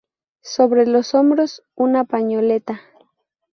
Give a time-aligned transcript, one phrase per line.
[0.41, 2.81] Sobre los hombros una pañoleta.